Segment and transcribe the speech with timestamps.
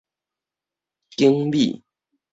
[1.15, 1.83] 景美